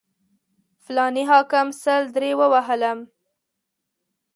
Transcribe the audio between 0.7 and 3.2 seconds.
فلاني حاکم سل درې ووهلم.